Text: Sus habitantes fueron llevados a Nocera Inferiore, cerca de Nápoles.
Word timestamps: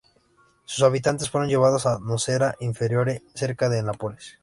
Sus 0.65 0.83
habitantes 0.83 1.29
fueron 1.29 1.47
llevados 1.47 1.85
a 1.85 1.99
Nocera 1.99 2.55
Inferiore, 2.59 3.21
cerca 3.35 3.69
de 3.69 3.83
Nápoles. 3.83 4.39